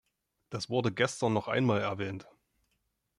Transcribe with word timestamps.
Das 0.49 0.67
wurde 0.67 0.91
gestern 0.91 1.33
noch 1.33 1.47
einmal 1.47 1.79
erwähnt. 1.81 2.27